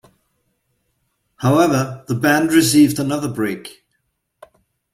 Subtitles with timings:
[1.35, 3.85] However, the band received another break.